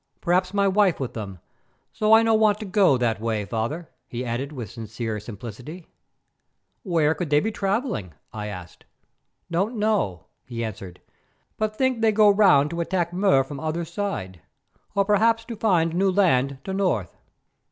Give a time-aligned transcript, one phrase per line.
[0.19, 1.37] "Perhaps my wife with them,
[1.93, 5.85] so I no want to go that way, father," he added with sincere simplicity.
[6.81, 8.85] "Where could they be travelling?" I asked.
[9.51, 11.01] "Don't know," he answered,
[11.55, 14.41] "but think they go round to attack Mur from other side,
[14.95, 17.15] or perhaps to find new land to north."